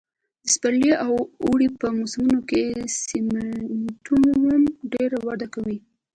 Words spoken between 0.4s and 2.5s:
د پسرلي او اوړي په موسمونو